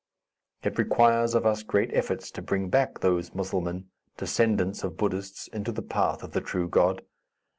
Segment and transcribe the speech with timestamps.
[0.63, 5.71] It requires of us great efforts to bring back those Musselmen, descendants of Buddhists, into
[5.71, 7.03] the path of the true God.